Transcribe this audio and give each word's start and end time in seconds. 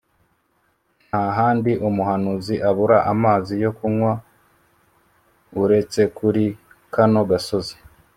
nta 1.07 1.23
handi 1.37 1.71
umuhanuzi 1.87 2.55
abura 2.69 2.97
amazi 3.13 3.53
yo 3.63 3.71
kunywa 3.77 4.13
uretse 5.61 6.01
kuri 6.17 6.43
kano 6.93 7.21
gasozi 7.29 7.75